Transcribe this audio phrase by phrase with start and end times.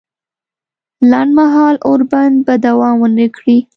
[1.11, 3.57] لنډ مهاله اوربند به دوام ونه کړي